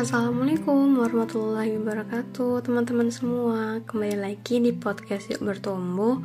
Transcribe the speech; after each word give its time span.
Assalamualaikum 0.00 0.96
warahmatullahi 0.96 1.76
wabarakatuh 1.76 2.64
Teman-teman 2.64 3.12
semua. 3.12 3.84
Kembali 3.84 4.16
lagi 4.16 4.56
di 4.56 4.72
podcast 4.72 5.28
Yuk 5.28 5.44
Bertumbuh. 5.44 6.24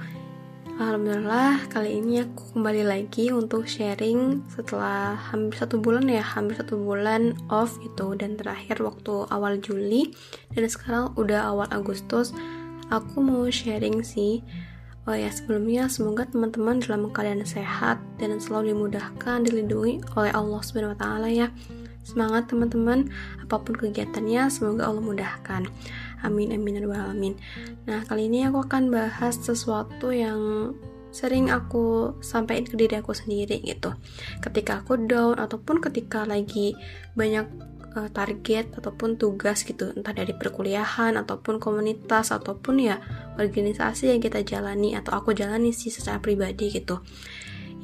Alhamdulillah 0.80 1.68
kali 1.68 2.00
ini 2.00 2.24
aku 2.24 2.56
kembali 2.56 2.88
lagi 2.88 3.36
untuk 3.36 3.68
sharing 3.68 4.48
setelah 4.48 5.20
hampir 5.20 5.60
satu 5.60 5.84
bulan 5.84 6.08
ya 6.08 6.24
Hampir 6.24 6.56
satu 6.56 6.80
bulan 6.80 7.36
off 7.52 7.76
gitu. 7.84 8.16
Dan 8.16 8.40
terakhir 8.40 8.80
waktu 8.80 9.28
awal 9.28 9.60
Juli 9.60 10.08
Dan 10.56 10.72
sekarang 10.72 11.12
udah 11.20 11.52
awal 11.52 11.68
Agustus 11.68 12.32
Aku 12.96 13.20
mau 13.20 13.44
sharing 13.52 14.08
sih. 14.08 14.40
Oh 15.04 15.20
ya, 15.20 15.28
sebelumnya 15.28 15.92
semoga 15.92 16.24
teman-teman 16.24 16.80
dalam 16.80 17.12
keadaan 17.12 17.44
sehat 17.44 18.00
dan 18.24 18.40
selalu 18.40 18.72
dimudahkan, 18.72 19.44
dilindungi 19.44 20.00
oleh 20.16 20.32
Allah 20.32 20.64
Subhanahu 20.64 20.96
wa 20.96 21.00
taala 21.04 21.28
ya. 21.28 21.52
Semangat 22.06 22.54
teman-teman, 22.54 23.10
apa 23.42 23.58
pun 23.58 23.74
kegiatannya 23.74 24.48
semoga 24.54 24.86
Allah 24.86 25.02
mudahkan. 25.02 25.66
Amin 26.22 26.54
amin 26.54 26.86
ya 26.86 26.86
alamin. 26.86 27.34
Nah, 27.90 28.06
kali 28.06 28.30
ini 28.30 28.46
aku 28.46 28.62
akan 28.62 28.94
bahas 28.94 29.42
sesuatu 29.42 30.14
yang 30.14 30.72
sering 31.10 31.50
aku 31.50 32.14
sampaikan 32.22 32.70
ke 32.70 32.76
diri 32.78 33.02
aku 33.02 33.18
sendiri 33.18 33.58
gitu. 33.66 33.98
Ketika 34.38 34.86
aku 34.86 35.02
down 35.10 35.42
ataupun 35.42 35.82
ketika 35.82 36.28
lagi 36.30 36.78
banyak 37.18 37.48
uh, 37.96 38.10
target 38.12 38.76
ataupun 38.76 39.16
tugas 39.16 39.64
gitu 39.64 39.96
entah 39.96 40.12
dari 40.12 40.36
perkuliahan 40.36 41.16
ataupun 41.16 41.58
komunitas 41.58 42.36
ataupun 42.36 42.84
ya 42.84 43.00
organisasi 43.40 44.12
yang 44.12 44.20
kita 44.20 44.44
jalani 44.44 44.94
atau 44.94 45.16
aku 45.16 45.32
jalani 45.32 45.72
sih 45.72 45.90
secara 45.90 46.20
pribadi 46.20 46.70
gitu 46.70 47.00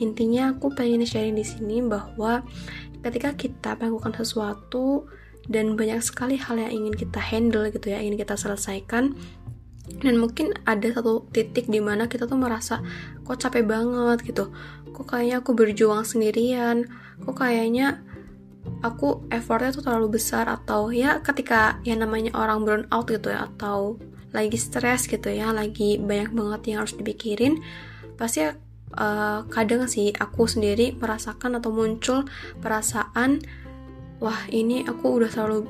intinya 0.02 0.58
aku 0.58 0.74
pengen 0.74 1.06
sharing 1.06 1.38
di 1.38 1.46
sini 1.46 1.80
bahwa 1.86 2.42
ketika 3.06 3.38
kita 3.38 3.78
melakukan 3.78 4.18
sesuatu 4.18 5.06
dan 5.50 5.78
banyak 5.78 6.02
sekali 6.02 6.38
hal 6.38 6.58
yang 6.58 6.74
ingin 6.74 6.94
kita 6.98 7.22
handle 7.22 7.66
gitu 7.70 7.94
ya 7.94 8.02
ingin 8.02 8.18
kita 8.18 8.38
selesaikan 8.38 9.18
dan 10.02 10.16
mungkin 10.18 10.54
ada 10.64 10.88
satu 10.94 11.26
titik 11.34 11.68
di 11.68 11.82
mana 11.84 12.06
kita 12.08 12.30
tuh 12.30 12.40
merasa 12.40 12.80
kok 13.28 13.38
capek 13.42 13.68
banget 13.68 14.24
gitu. 14.24 14.54
Kok 14.96 15.04
kayaknya 15.04 15.44
aku 15.44 15.52
berjuang 15.52 16.08
sendirian? 16.08 16.88
Kok 17.26 17.36
kayaknya 17.36 18.00
aku 18.86 19.26
effortnya 19.34 19.76
tuh 19.76 19.84
terlalu 19.84 20.16
besar? 20.16 20.48
Atau 20.48 20.96
ya 20.96 21.20
ketika 21.20 21.82
yang 21.84 22.06
namanya 22.06 22.32
orang 22.38 22.64
burn 22.64 22.84
out 22.94 23.12
gitu 23.12 23.34
ya 23.34 23.52
atau 23.52 24.00
lagi 24.32 24.56
stres 24.56 25.12
gitu 25.12 25.28
ya 25.28 25.52
lagi 25.52 26.00
banyak 26.00 26.32
banget 26.32 26.62
yang 26.72 26.78
harus 26.88 26.96
dipikirin 26.96 27.60
pasti 28.16 28.48
uh, 28.96 29.44
kadang 29.48 29.88
sih 29.88 30.12
aku 30.16 30.48
sendiri 30.48 30.96
merasakan 30.98 31.60
atau 31.60 31.72
muncul 31.72 32.28
perasaan 32.60 33.44
wah 34.22 34.46
ini 34.54 34.86
aku 34.86 35.22
udah 35.22 35.30
terlalu 35.32 35.66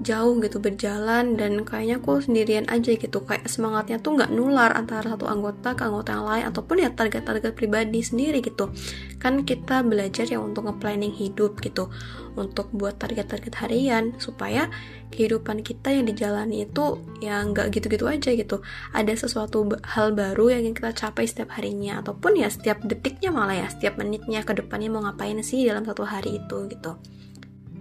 jauh 0.00 0.38
gitu 0.38 0.62
berjalan 0.62 1.34
dan 1.34 1.66
kayaknya 1.66 1.98
aku 1.98 2.22
sendirian 2.22 2.64
aja 2.70 2.94
gitu. 2.94 3.24
Kayak 3.24 3.50
semangatnya 3.50 3.98
tuh 3.98 4.16
nggak 4.16 4.30
nular 4.30 4.72
antara 4.72 5.14
satu 5.14 5.26
anggota 5.26 5.74
ke 5.74 5.82
anggota 5.84 6.16
yang 6.16 6.26
lain 6.26 6.44
ataupun 6.48 6.76
ya 6.80 6.90
target-target 6.94 7.52
pribadi 7.52 8.00
sendiri 8.00 8.38
gitu. 8.40 8.70
Kan 9.18 9.42
kita 9.42 9.82
belajar 9.82 10.24
ya 10.24 10.38
untuk 10.38 10.70
nge-planning 10.70 11.12
hidup 11.12 11.58
gitu 11.60 11.90
untuk 12.38 12.70
buat 12.70 12.96
target-target 13.02 13.54
harian 13.58 14.14
supaya 14.22 14.70
kehidupan 15.10 15.66
kita 15.66 15.90
yang 15.90 16.06
dijalani 16.06 16.68
itu 16.68 17.02
ya 17.18 17.42
nggak 17.42 17.74
gitu-gitu 17.74 18.06
aja 18.06 18.30
gitu. 18.32 18.62
Ada 18.94 19.26
sesuatu 19.26 19.66
hal 19.82 20.14
baru 20.14 20.54
yang 20.54 20.70
ingin 20.70 20.78
kita 20.78 20.94
capai 20.94 21.26
setiap 21.26 21.58
harinya 21.58 21.98
ataupun 22.00 22.38
ya 22.38 22.46
setiap 22.46 22.78
detiknya 22.86 23.34
malah 23.34 23.58
ya 23.58 23.66
setiap 23.66 23.98
menitnya 23.98 24.46
ke 24.46 24.54
depannya 24.54 24.88
mau 24.92 25.02
ngapain 25.02 25.40
sih 25.42 25.66
dalam 25.66 25.82
satu 25.82 26.06
hari 26.06 26.38
itu 26.38 26.70
gitu 26.70 26.94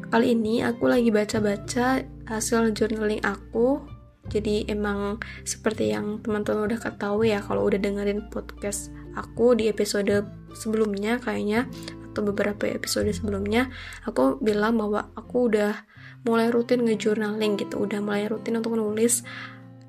kali 0.07 0.31
ini 0.31 0.63
aku 0.63 0.87
lagi 0.87 1.11
baca-baca 1.11 2.03
hasil 2.31 2.71
journaling 2.71 3.19
aku. 3.27 3.83
Jadi 4.27 4.67
emang 4.67 5.23
seperti 5.47 5.95
yang 5.95 6.19
teman-teman 6.19 6.67
udah 6.67 6.79
ketahui 6.79 7.31
ya 7.31 7.39
kalau 7.39 7.63
udah 7.63 7.79
dengerin 7.79 8.27
podcast 8.27 8.91
aku 9.15 9.55
di 9.55 9.71
episode 9.71 10.27
sebelumnya 10.51 11.15
kayaknya 11.23 11.67
atau 12.11 12.27
beberapa 12.27 12.67
episode 12.67 13.07
sebelumnya 13.15 13.71
aku 14.03 14.35
bilang 14.43 14.75
bahwa 14.75 15.07
aku 15.15 15.47
udah 15.47 15.87
mulai 16.27 16.51
rutin 16.51 16.83
ngejournaling 16.83 17.55
gitu. 17.59 17.79
Udah 17.87 18.03
mulai 18.03 18.27
rutin 18.27 18.59
untuk 18.59 18.75
nulis 18.75 19.23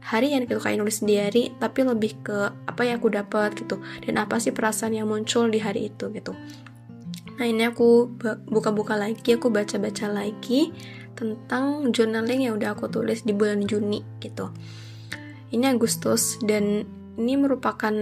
harian 0.06 0.46
gitu 0.46 0.62
kayak 0.62 0.78
nulis 0.78 1.02
diary 1.02 1.50
tapi 1.58 1.82
lebih 1.82 2.22
ke 2.22 2.38
apa 2.66 2.82
yang 2.86 3.02
aku 3.02 3.10
dapat 3.10 3.58
gitu. 3.58 3.82
Dan 4.06 4.22
apa 4.22 4.38
sih 4.38 4.54
perasaan 4.54 4.94
yang 4.94 5.10
muncul 5.10 5.50
di 5.50 5.58
hari 5.58 5.90
itu 5.90 6.10
gitu 6.14 6.34
Nah 7.38 7.46
ini 7.46 7.62
aku 7.70 8.18
buka-buka 8.50 8.98
lagi, 8.98 9.38
aku 9.38 9.48
baca-baca 9.48 10.10
lagi 10.10 10.74
tentang 11.14 11.94
journaling 11.94 12.50
yang 12.50 12.58
udah 12.58 12.74
aku 12.74 12.90
tulis 12.90 13.22
di 13.22 13.30
bulan 13.30 13.62
Juni 13.62 14.02
gitu. 14.18 14.50
Ini 15.54 15.70
Agustus 15.70 16.36
dan 16.42 16.84
ini 17.18 17.34
merupakan 17.38 17.94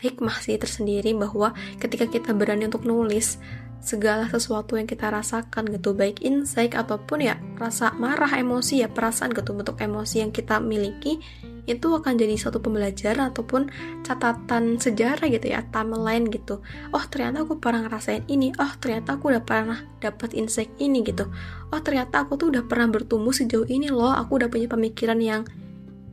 hikmah 0.00 0.36
sih 0.42 0.58
tersendiri 0.58 1.14
bahwa 1.14 1.54
ketika 1.78 2.10
kita 2.10 2.34
berani 2.34 2.66
untuk 2.66 2.86
nulis 2.86 3.38
segala 3.80 4.28
sesuatu 4.28 4.76
yang 4.76 4.84
kita 4.84 5.08
rasakan 5.08 5.72
gitu 5.72 5.96
baik 5.96 6.20
insight 6.20 6.76
ataupun 6.76 7.24
ya 7.24 7.40
rasa 7.56 7.96
marah 7.96 8.28
emosi 8.28 8.84
ya 8.84 8.88
perasaan 8.92 9.32
gitu 9.32 9.56
bentuk 9.56 9.80
emosi 9.80 10.20
yang 10.20 10.32
kita 10.32 10.60
miliki 10.60 11.16
itu 11.64 11.88
akan 11.90 12.16
jadi 12.16 12.36
suatu 12.36 12.62
pembelajaran 12.62 13.32
ataupun 13.32 13.72
catatan 14.06 14.78
sejarah 14.80 15.26
gitu 15.28 15.50
ya 15.50 15.64
timeline 15.68 16.28
gitu. 16.28 16.64
Oh 16.94 17.04
ternyata 17.08 17.44
aku 17.44 17.58
pernah 17.60 17.84
ngerasain 17.88 18.24
ini. 18.28 18.52
Oh 18.56 18.72
ternyata 18.78 19.16
aku 19.18 19.32
udah 19.34 19.42
pernah 19.44 19.80
dapat 20.00 20.32
insight 20.36 20.70
ini 20.80 21.04
gitu. 21.04 21.28
Oh 21.72 21.80
ternyata 21.80 22.24
aku 22.24 22.40
tuh 22.40 22.48
udah 22.54 22.64
pernah 22.64 22.88
bertumbuh 22.88 23.34
sejauh 23.34 23.66
ini 23.68 23.92
loh. 23.92 24.12
Aku 24.12 24.40
udah 24.40 24.48
punya 24.48 24.68
pemikiran 24.70 25.20
yang 25.20 25.42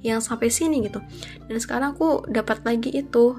yang 0.05 0.21
sampai 0.21 0.51
sini 0.53 0.85
gitu. 0.85 1.01
Dan 1.47 1.57
sekarang 1.57 1.97
aku 1.97 2.27
dapat 2.29 2.61
lagi 2.63 2.93
itu 2.93 3.37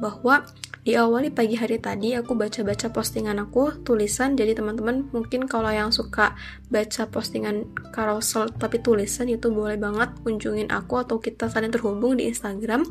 bahwa 0.00 0.44
di 0.86 0.94
awal 0.94 1.26
di 1.26 1.34
pagi 1.34 1.58
hari 1.58 1.82
tadi 1.82 2.14
aku 2.14 2.38
baca-baca 2.38 2.94
postingan 2.94 3.42
aku 3.42 3.82
tulisan. 3.82 4.38
Jadi 4.38 4.54
teman-teman 4.54 5.10
mungkin 5.10 5.50
kalau 5.50 5.66
yang 5.66 5.90
suka 5.90 6.38
baca 6.70 7.10
postingan 7.10 7.74
carousel 7.90 8.46
tapi 8.54 8.78
tulisan 8.78 9.26
itu 9.26 9.50
boleh 9.50 9.74
banget 9.82 10.14
kunjungin 10.22 10.70
aku 10.70 11.02
atau 11.02 11.18
kita 11.18 11.50
saling 11.50 11.74
terhubung 11.74 12.22
di 12.22 12.30
Instagram. 12.30 12.86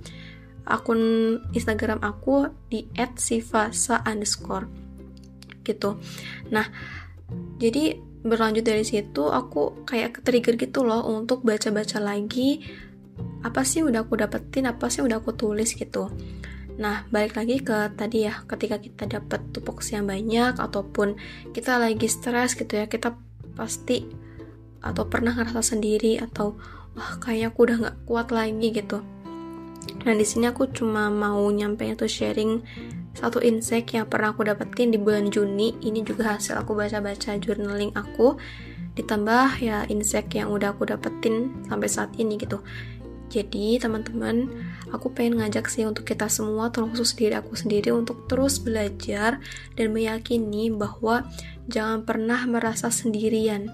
Akun 0.68 1.00
Instagram 1.56 2.04
aku 2.04 2.52
di 2.68 2.84
@sifasa 3.00 4.04
underscore 4.04 4.68
gitu. 5.64 5.96
Nah 6.52 6.68
jadi 7.64 7.96
berlanjut 8.28 8.68
dari 8.68 8.84
situ 8.84 9.24
aku 9.32 9.88
kayak 9.88 10.20
trigger 10.20 10.60
gitu 10.60 10.84
loh 10.84 11.00
untuk 11.08 11.48
baca-baca 11.48 12.04
lagi. 12.04 12.60
Apa 13.40 13.64
sih 13.64 13.88
udah 13.88 14.04
aku 14.04 14.20
dapetin 14.20 14.68
apa 14.68 14.92
sih 14.92 15.00
udah 15.00 15.24
aku 15.24 15.32
tulis 15.32 15.72
gitu 15.72 16.12
Nah, 16.76 17.08
balik 17.08 17.40
lagi 17.40 17.64
ke 17.64 17.96
tadi 17.96 18.28
ya, 18.28 18.44
ketika 18.44 18.76
kita 18.84 19.08
dapat 19.08 19.40
tupoksi 19.56 19.96
yang 19.96 20.12
banyak 20.12 20.60
ataupun 20.60 21.16
kita 21.56 21.80
lagi 21.80 22.08
stres 22.12 22.56
gitu 22.60 22.76
ya, 22.76 22.92
kita 22.92 23.16
pasti 23.56 24.04
atau 24.84 25.08
pernah 25.08 25.34
ngerasa 25.34 25.76
sendiri 25.76 26.20
atau 26.20 26.60
wah 26.94 27.18
kayaknya 27.24 27.48
aku 27.50 27.60
udah 27.66 27.78
nggak 27.80 27.98
kuat 28.06 28.28
lagi 28.36 28.68
gitu. 28.76 29.00
Nah, 30.04 30.14
di 30.14 30.26
sini 30.28 30.52
aku 30.52 30.70
cuma 30.70 31.08
mau 31.08 31.48
nyampe 31.50 31.88
itu 31.88 32.06
sharing 32.06 32.62
satu 33.16 33.40
insight 33.40 33.88
yang 33.96 34.06
pernah 34.06 34.36
aku 34.36 34.44
dapetin 34.44 34.92
di 34.92 35.00
bulan 35.00 35.32
Juni. 35.32 35.80
Ini 35.80 36.04
juga 36.04 36.36
hasil 36.36 36.60
aku 36.60 36.76
baca-baca 36.76 37.40
journaling 37.40 37.96
aku 37.96 38.36
ditambah 38.96 39.60
ya 39.60 39.84
insight 39.92 40.32
yang 40.32 40.52
udah 40.52 40.72
aku 40.76 40.88
dapetin 40.88 41.52
sampai 41.68 41.88
saat 41.88 42.12
ini 42.20 42.36
gitu. 42.36 42.60
Jadi, 43.36 43.76
teman-teman, 43.76 44.48
aku 44.96 45.12
pengen 45.12 45.44
ngajak 45.44 45.68
sih 45.68 45.84
untuk 45.84 46.08
kita 46.08 46.32
semua, 46.32 46.72
terkhusus 46.72 47.12
diri 47.20 47.36
aku 47.36 47.52
sendiri, 47.52 47.92
untuk 47.92 48.32
terus 48.32 48.64
belajar 48.64 49.44
dan 49.76 49.92
meyakini 49.92 50.72
bahwa 50.72 51.28
jangan 51.68 52.08
pernah 52.08 52.40
merasa 52.48 52.88
sendirian. 52.88 53.68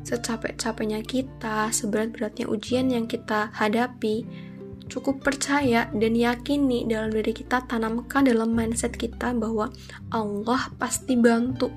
Secapek-capeknya 0.00 1.04
kita, 1.04 1.68
seberat-beratnya 1.76 2.48
ujian 2.48 2.88
yang 2.88 3.04
kita 3.04 3.52
hadapi, 3.52 4.24
cukup 4.88 5.20
percaya 5.20 5.92
dan 5.92 6.16
yakini 6.16 6.88
dalam 6.88 7.12
diri 7.12 7.36
kita, 7.36 7.68
tanamkan 7.68 8.24
dalam 8.24 8.48
mindset 8.56 8.96
kita 8.96 9.36
bahwa 9.36 9.68
Allah 10.08 10.72
pasti 10.80 11.20
bantu. 11.20 11.68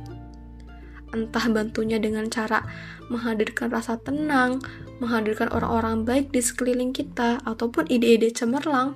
Entah 1.09 1.45
bantunya 1.49 1.97
dengan 1.97 2.29
cara 2.29 2.65
menghadirkan 3.09 3.73
rasa 3.73 3.97
tenang, 3.97 4.61
menghadirkan 5.01 5.49
orang-orang 5.49 6.05
baik 6.05 6.29
di 6.29 6.41
sekeliling 6.41 6.93
kita, 6.93 7.41
ataupun 7.43 7.89
ide-ide 7.89 8.29
cemerlang, 8.29 8.93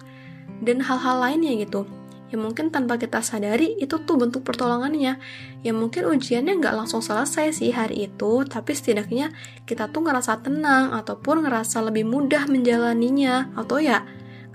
dan 0.61 0.85
hal-hal 0.85 1.17
lainnya 1.17 1.57
gitu. 1.65 1.89
Ya 2.33 2.41
mungkin 2.41 2.73
tanpa 2.73 2.97
kita 2.97 3.21
sadari 3.21 3.77
itu 3.77 4.01
tuh 4.01 4.17
bentuk 4.17 4.41
pertolongannya. 4.41 5.21
Ya 5.61 5.71
mungkin 5.73 6.09
ujiannya 6.09 6.57
nggak 6.57 6.73
langsung 6.73 7.05
selesai 7.05 7.53
sih 7.53 7.69
hari 7.69 8.09
itu, 8.09 8.41
tapi 8.49 8.73
setidaknya 8.73 9.29
kita 9.69 9.93
tuh 9.93 10.01
ngerasa 10.01 10.41
tenang 10.41 10.97
ataupun 10.97 11.45
ngerasa 11.45 11.85
lebih 11.85 12.09
mudah 12.09 12.49
menjalaninya 12.49 13.53
atau 13.53 13.77
ya 13.77 14.01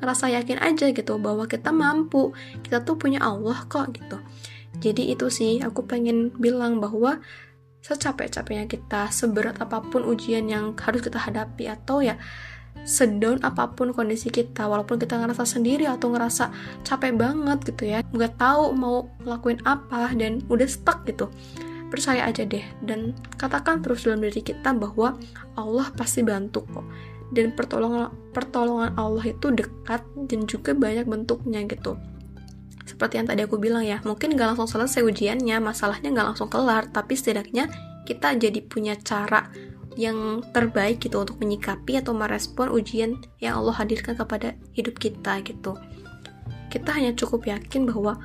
ngerasa 0.02 0.30
yakin 0.30 0.58
aja 0.58 0.90
gitu 0.90 1.22
bahwa 1.22 1.46
kita 1.46 1.70
mampu, 1.70 2.34
kita 2.66 2.82
tuh 2.82 2.98
punya 2.98 3.22
Allah 3.22 3.62
kok 3.70 3.94
gitu. 3.94 4.18
Jadi 4.82 5.14
itu 5.14 5.26
sih 5.30 5.62
aku 5.62 5.86
pengen 5.86 6.34
bilang 6.34 6.82
bahwa 6.82 7.22
secapek-capeknya 7.82 8.66
kita, 8.66 9.08
seberat 9.08 9.58
apa 9.62 9.80
pun 9.80 10.04
ujian 10.04 10.46
yang 10.50 10.76
harus 10.78 11.00
kita 11.00 11.18
hadapi 11.18 11.70
atau 11.70 12.02
ya 12.04 12.18
sedown 12.86 13.42
apa 13.42 13.74
pun 13.74 13.90
kondisi 13.90 14.30
kita 14.30 14.70
walaupun 14.70 15.02
kita 15.02 15.18
ngerasa 15.18 15.42
sendiri 15.42 15.90
atau 15.90 16.14
ngerasa 16.14 16.54
capek 16.86 17.10
banget 17.18 17.58
gitu 17.74 17.90
ya 17.90 18.06
nggak 18.14 18.38
tahu 18.38 18.70
mau 18.70 19.10
ngelakuin 19.26 19.58
apa 19.66 20.14
dan 20.14 20.46
udah 20.46 20.68
stuck 20.70 21.02
gitu 21.02 21.26
percaya 21.88 22.28
aja 22.28 22.44
deh. 22.44 22.62
Dan 22.84 23.16
katakan 23.40 23.80
terus 23.80 24.04
dalam 24.04 24.20
diri 24.20 24.44
kita 24.44 24.76
bahwa 24.76 25.16
Allah 25.56 25.88
pasti 25.96 26.20
bantu 26.20 26.62
kok. 26.68 26.86
Dan 27.28 27.52
pertolongan 27.52 28.12
pertolongan 28.32 28.96
Allah 28.96 29.24
itu 29.28 29.52
dekat 29.52 30.00
dan 30.28 30.48
juga 30.48 30.72
banyak 30.72 31.04
bentuknya 31.04 31.60
gitu 31.68 31.96
seperti 32.88 33.20
yang 33.20 33.28
tadi 33.28 33.44
aku 33.44 33.60
bilang 33.60 33.84
ya 33.84 34.00
mungkin 34.08 34.32
gak 34.32 34.56
langsung 34.56 34.64
selesai 34.64 35.04
ujiannya 35.04 35.60
masalahnya 35.60 36.08
gak 36.16 36.26
langsung 36.32 36.48
kelar 36.48 36.88
tapi 36.88 37.12
setidaknya 37.12 37.68
kita 38.08 38.32
jadi 38.40 38.64
punya 38.64 38.96
cara 38.96 39.52
yang 39.98 40.40
terbaik 40.54 41.02
gitu 41.02 41.18
untuk 41.18 41.42
menyikapi 41.42 41.98
atau 41.98 42.14
merespon 42.14 42.70
ujian 42.70 43.18
yang 43.42 43.58
Allah 43.58 43.82
hadirkan 43.82 44.14
kepada 44.14 44.54
hidup 44.72 44.94
kita 44.96 45.42
gitu. 45.42 45.74
Kita 46.70 46.94
hanya 46.94 47.12
cukup 47.18 47.50
yakin 47.50 47.90
bahwa 47.90 48.16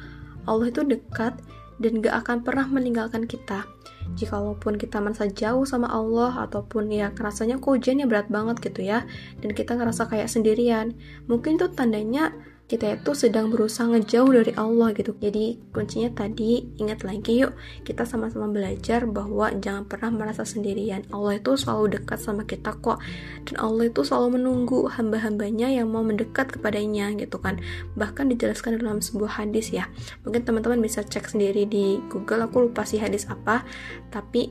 Allah 0.45 0.69
itu 0.69 0.86
dekat 0.86 1.33
dan 1.81 2.00
gak 2.06 2.24
akan 2.24 2.45
pernah 2.45 2.69
meninggalkan 2.69 3.25
kita. 3.25 3.65
Jika 4.13 4.38
walaupun 4.38 4.77
kita 4.77 5.01
merasa 5.01 5.25
jauh 5.25 5.65
sama 5.65 5.89
Allah 5.89 6.45
ataupun 6.45 6.94
ya 6.94 7.10
rasanya 7.18 7.57
kok 7.57 7.74
ujiannya 7.74 8.06
berat 8.06 8.30
banget 8.30 8.62
gitu 8.62 8.86
ya 8.86 9.07
dan 9.42 9.50
kita 9.57 9.74
ngerasa 9.74 10.06
kayak 10.06 10.30
sendirian. 10.30 10.94
Mungkin 11.25 11.57
itu 11.57 11.74
tandanya 11.74 12.30
kita 12.73 12.97
itu 12.97 13.13
sedang 13.13 13.53
berusaha 13.53 13.85
ngejauh 13.85 14.33
dari 14.33 14.49
Allah 14.57 14.97
gitu. 14.97 15.13
Jadi 15.21 15.61
kuncinya 15.69 16.09
tadi 16.09 16.73
ingat 16.81 17.05
lagi 17.05 17.45
yuk 17.45 17.53
kita 17.85 18.01
sama-sama 18.01 18.49
belajar 18.49 19.05
bahwa 19.05 19.53
jangan 19.61 19.85
pernah 19.85 20.09
merasa 20.09 20.41
sendirian. 20.41 21.05
Allah 21.13 21.37
itu 21.37 21.53
selalu 21.53 22.01
dekat 22.01 22.17
sama 22.17 22.49
kita 22.49 22.73
kok. 22.81 22.97
Dan 23.45 23.61
Allah 23.61 23.93
itu 23.93 24.01
selalu 24.01 24.41
menunggu 24.41 24.89
hamba-hambanya 24.89 25.69
yang 25.69 25.93
mau 25.93 26.01
mendekat 26.01 26.49
kepadanya 26.57 27.13
gitu 27.13 27.37
kan. 27.37 27.61
Bahkan 27.93 28.33
dijelaskan 28.33 28.81
dalam 28.81 29.05
sebuah 29.05 29.45
hadis 29.45 29.69
ya. 29.69 29.85
Mungkin 30.25 30.41
teman-teman 30.41 30.81
bisa 30.81 31.05
cek 31.05 31.29
sendiri 31.29 31.69
di 31.69 32.01
Google 32.09 32.49
aku 32.49 32.65
lupa 32.65 32.89
sih 32.89 32.97
hadis 32.97 33.29
apa. 33.29 33.61
Tapi 34.09 34.49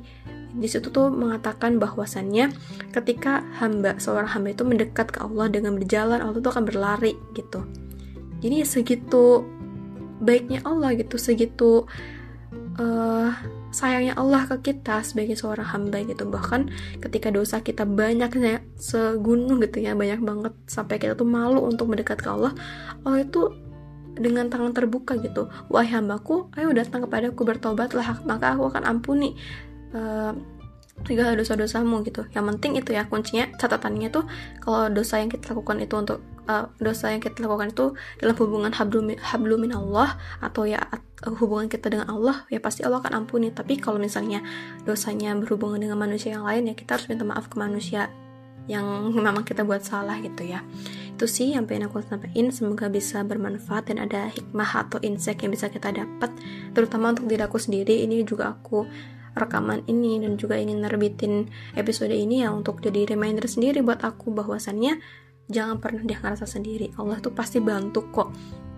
di 0.55 0.69
situ 0.71 0.95
tuh 0.95 1.11
mengatakan 1.11 1.83
bahwasannya 1.83 2.55
ketika 2.95 3.43
hamba 3.59 3.99
seorang 3.99 4.31
hamba 4.31 4.55
itu 4.55 4.63
mendekat 4.63 5.11
ke 5.11 5.19
Allah 5.19 5.51
dengan 5.51 5.75
berjalan 5.75 6.23
Allah 6.23 6.39
tuh 6.39 6.53
akan 6.55 6.69
berlari 6.69 7.17
gitu 7.33 7.65
jadi 8.43 8.67
segitu 8.67 9.47
baiknya 10.19 10.63
Allah 10.67 10.99
gitu 10.99 11.15
segitu 11.19 11.87
uh, 12.77 13.31
sayangnya 13.73 14.15
Allah 14.21 14.45
ke 14.45 14.73
kita 14.73 15.01
sebagai 15.01 15.35
seorang 15.35 15.65
hamba 15.65 16.05
gitu. 16.05 16.29
Bahkan 16.29 16.69
ketika 17.01 17.33
dosa 17.33 17.65
kita 17.65 17.89
banyak 17.89 18.31
ya 18.37 18.61
segunung 18.77 19.65
gitu 19.65 19.81
ya 19.81 19.97
banyak 19.97 20.21
banget 20.21 20.53
sampai 20.69 21.01
kita 21.01 21.17
tuh 21.17 21.27
malu 21.27 21.65
untuk 21.65 21.89
mendekat 21.89 22.21
ke 22.21 22.29
Allah 22.29 22.53
Allah 23.03 23.25
itu 23.25 23.49
dengan 24.13 24.53
tangan 24.53 24.77
terbuka 24.77 25.17
gitu 25.25 25.49
wahai 25.73 25.89
hambaku 25.89 26.53
ayo 26.61 26.69
datang 26.77 27.09
kepadaku 27.09 27.49
bertobatlah 27.49 28.21
maka 28.29 28.53
aku 28.53 28.69
akan 28.69 28.85
ampuni 28.85 29.33
uh, 29.97 30.37
segala 31.07 31.35
dosa-dosamu 31.35 32.03
gitu. 32.07 32.27
Yang 32.33 32.45
penting 32.57 32.73
itu 32.79 32.91
ya 32.95 33.07
kuncinya 33.07 33.51
catatannya 33.59 34.09
tuh 34.09 34.25
kalau 34.63 34.89
dosa 34.91 35.19
yang 35.19 35.31
kita 35.31 35.53
lakukan 35.53 35.83
itu 35.83 35.95
untuk 35.99 36.19
uh, 36.47 36.71
dosa 36.79 37.13
yang 37.13 37.23
kita 37.23 37.45
lakukan 37.45 37.71
itu 37.75 37.95
dalam 38.19 38.35
hubungan 38.39 38.73
hablumin, 38.75 39.19
hablumin 39.21 39.73
Allah 39.75 40.19
atau 40.43 40.67
ya 40.67 40.81
uh, 40.83 41.35
hubungan 41.39 41.71
kita 41.71 41.91
dengan 41.91 42.11
Allah 42.11 42.47
ya 42.49 42.59
pasti 42.59 42.83
Allah 42.87 43.03
akan 43.03 43.27
ampuni. 43.27 43.51
Tapi 43.55 43.79
kalau 43.79 43.99
misalnya 43.99 44.43
dosanya 44.87 45.35
berhubungan 45.39 45.83
dengan 45.83 45.99
manusia 45.99 46.35
yang 46.35 46.47
lain 46.47 46.71
ya 46.71 46.75
kita 46.75 46.99
harus 46.99 47.07
minta 47.11 47.27
maaf 47.27 47.51
ke 47.51 47.57
manusia 47.59 48.11
yang 48.71 49.11
memang 49.11 49.43
kita 49.43 49.67
buat 49.67 49.83
salah 49.83 50.19
gitu 50.23 50.47
ya. 50.47 50.63
Itu 51.15 51.27
sih 51.27 51.55
yang 51.55 51.67
pengen 51.67 51.91
aku 51.91 52.03
sampaikan. 52.03 52.51
Semoga 52.55 52.87
bisa 52.91 53.23
bermanfaat 53.27 53.91
dan 53.91 54.03
ada 54.03 54.31
hikmah 54.31 54.87
atau 54.87 54.99
insight 55.03 55.39
yang 55.43 55.55
bisa 55.55 55.71
kita 55.71 55.91
dapat 55.91 56.31
terutama 56.75 57.15
untuk 57.15 57.27
diri 57.27 57.43
aku 57.43 57.59
sendiri. 57.59 58.07
Ini 58.07 58.23
juga 58.27 58.55
aku 58.55 58.87
rekaman 59.33 59.85
ini 59.89 60.21
dan 60.21 60.37
juga 60.37 60.61
ingin 60.61 60.85
nerbitin 60.85 61.49
episode 61.77 62.13
ini 62.13 62.45
ya 62.45 62.53
untuk 62.53 62.85
jadi 62.85 63.09
reminder 63.09 63.49
sendiri 63.49 63.81
buat 63.81 64.05
aku 64.05 64.33
bahwasannya 64.33 65.01
jangan 65.49 65.81
pernah 65.83 66.03
dia 66.05 66.21
ngerasa 66.21 66.47
sendiri. 66.49 66.95
Allah 66.97 67.21
tuh 67.21 67.35
pasti 67.35 67.59
bantu 67.61 68.09
kok 68.13 68.29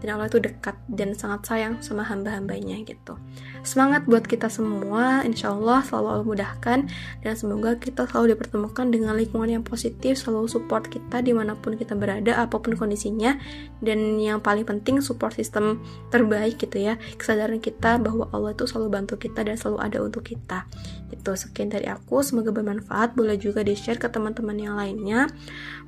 dan 0.04 0.20
Allah 0.20 0.28
itu 0.28 0.36
dekat 0.36 0.76
dan 0.92 1.16
sangat 1.16 1.48
sayang 1.48 1.80
sama 1.80 2.04
hamba-hambanya 2.04 2.76
gitu. 2.84 3.16
Semangat 3.64 4.04
buat 4.04 4.28
kita 4.28 4.52
semua 4.52 5.24
insya 5.24 5.56
Allah 5.56 5.80
selalu 5.80 6.08
Allah 6.12 6.26
mudahkan 6.28 6.78
dan 7.24 7.32
semoga 7.32 7.80
kita 7.80 8.04
selalu 8.04 8.36
dipertemukan 8.36 8.92
dengan 8.92 9.16
lingkungan 9.16 9.48
yang 9.48 9.64
positif 9.64 10.20
selalu 10.20 10.44
support 10.44 10.92
kita 10.92 11.24
di 11.24 11.32
mana 11.32 11.56
pun 11.56 11.80
kita 11.80 11.96
berada 11.96 12.36
apa 12.36 12.60
pun 12.60 12.76
kondisinya. 12.76 13.40
Dan 13.80 14.20
yang 14.20 14.44
paling 14.44 14.68
penting 14.68 15.00
support 15.00 15.32
sistem 15.32 15.80
terbaik 16.12 16.60
gitu 16.60 16.84
ya 16.84 17.00
kesadaran 17.16 17.56
kita 17.56 17.96
bahwa 17.96 18.28
Allah 18.36 18.52
itu 18.52 18.68
selalu 18.68 18.92
bantu 18.92 19.14
kita 19.16 19.40
dan 19.40 19.56
selalu 19.56 19.78
ada 19.80 19.98
untuk 20.04 20.28
kita. 20.28 20.68
Itu 21.08 21.32
sekian 21.32 21.72
dari 21.72 21.88
aku. 21.88 22.20
Semoga 22.20 22.52
bermanfaat. 22.52 23.16
Boleh 23.16 23.40
juga 23.40 23.64
di 23.64 23.72
share 23.72 23.96
ke 23.96 24.12
teman-teman 24.12 24.60
yang 24.60 24.76
lainnya. 24.76 25.32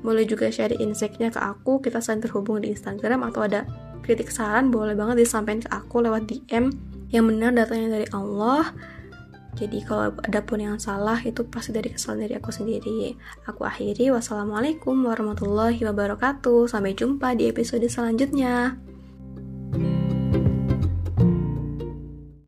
Boleh 0.00 0.24
juga 0.24 0.48
share 0.48 0.72
insight-nya 0.72 1.28
ke 1.28 1.40
aku. 1.42 1.84
Kita 1.84 2.00
saling 2.00 2.24
terhubung 2.24 2.64
di 2.64 2.72
Instagram 2.72 3.26
atau 3.28 3.44
ada 3.44 3.68
kritik 4.06 4.30
saran 4.30 4.70
boleh 4.70 4.94
banget 4.94 5.26
disampaikan 5.26 5.66
ke 5.66 5.68
aku 5.74 6.06
lewat 6.06 6.30
DM 6.30 6.70
yang 7.10 7.26
benar 7.26 7.50
datanya 7.50 7.98
dari 7.98 8.06
Allah 8.14 8.70
jadi 9.56 9.80
kalau 9.88 10.12
ada 10.20 10.40
pun 10.44 10.60
yang 10.60 10.76
salah 10.76 11.16
itu 11.24 11.40
pasti 11.48 11.72
dari 11.72 11.88
kesalahan 11.88 12.28
dari 12.28 12.34
aku 12.36 12.52
sendiri. 12.52 13.16
Aku 13.48 13.64
akhiri 13.64 14.12
wassalamualaikum 14.12 15.00
warahmatullahi 15.00 15.80
wabarakatuh. 15.80 16.68
Sampai 16.68 16.92
jumpa 16.92 17.32
di 17.32 17.48
episode 17.48 17.88
selanjutnya. 17.88 18.76